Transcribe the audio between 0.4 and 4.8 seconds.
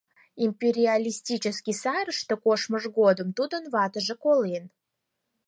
Империалистический сарыште коштмыж годым тудын ватыже колен.